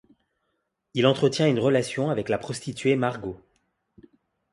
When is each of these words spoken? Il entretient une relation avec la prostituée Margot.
Il 0.95 1.05
entretient 1.05 1.47
une 1.47 1.59
relation 1.59 2.09
avec 2.09 2.27
la 2.27 2.39
prostituée 2.39 2.95
Margot. 2.95 3.39